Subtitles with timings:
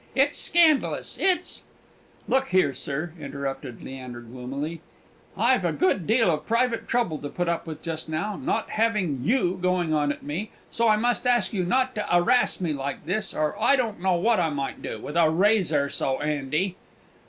[0.15, 1.15] It's scandalous!
[1.21, 1.61] it's"
[2.27, 4.81] "Look here, sir," interrupted Leander, gloomily;
[5.37, 9.19] "I've a good deal of private trouble to put up with just now, without having
[9.23, 13.05] you going on at me; so I must ask you not to 'arris me like
[13.05, 16.77] this, or I don't know what I might do, with a razor so 'andy!"